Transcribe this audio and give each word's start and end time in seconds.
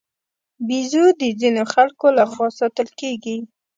بیزو 0.67 1.05
د 1.21 1.23
ځینو 1.39 1.63
خلکو 1.73 2.07
له 2.17 2.23
خوا 2.31 2.47
ساتل 2.59 2.89
کېږي. 2.99 3.37